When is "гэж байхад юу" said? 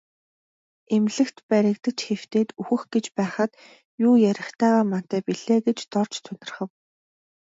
2.93-4.15